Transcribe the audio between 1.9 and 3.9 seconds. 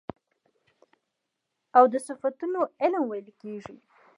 د صفتونو علم ويل کېږي.